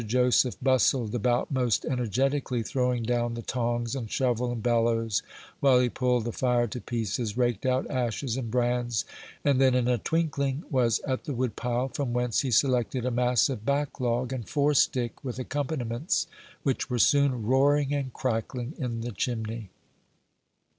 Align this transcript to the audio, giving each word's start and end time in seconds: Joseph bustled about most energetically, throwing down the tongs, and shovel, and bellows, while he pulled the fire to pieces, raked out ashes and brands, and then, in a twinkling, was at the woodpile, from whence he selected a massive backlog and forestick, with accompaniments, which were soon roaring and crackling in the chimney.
Joseph 0.03 0.55
bustled 0.63 1.13
about 1.13 1.51
most 1.51 1.85
energetically, 1.85 2.63
throwing 2.63 3.03
down 3.03 3.35
the 3.35 3.43
tongs, 3.43 3.95
and 3.95 4.09
shovel, 4.09 4.51
and 4.51 4.63
bellows, 4.63 5.21
while 5.59 5.79
he 5.79 5.89
pulled 5.89 6.23
the 6.25 6.31
fire 6.31 6.65
to 6.69 6.81
pieces, 6.81 7.37
raked 7.37 7.67
out 7.67 7.87
ashes 7.87 8.35
and 8.35 8.49
brands, 8.49 9.05
and 9.45 9.61
then, 9.61 9.75
in 9.75 9.87
a 9.87 9.99
twinkling, 9.99 10.63
was 10.71 11.01
at 11.01 11.25
the 11.25 11.35
woodpile, 11.35 11.87
from 11.89 12.13
whence 12.13 12.39
he 12.39 12.49
selected 12.49 13.05
a 13.05 13.11
massive 13.11 13.63
backlog 13.63 14.33
and 14.33 14.49
forestick, 14.49 15.23
with 15.23 15.37
accompaniments, 15.37 16.25
which 16.63 16.89
were 16.89 16.97
soon 16.97 17.43
roaring 17.45 17.93
and 17.93 18.11
crackling 18.11 18.73
in 18.79 19.01
the 19.01 19.11
chimney. 19.11 19.69